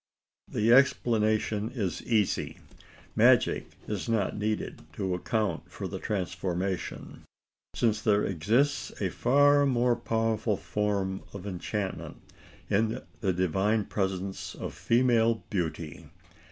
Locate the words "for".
5.69-5.87